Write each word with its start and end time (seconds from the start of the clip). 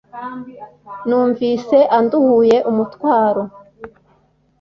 numvise 1.07 1.77
anduhuye 1.97 2.57
umutwaro 2.71 3.43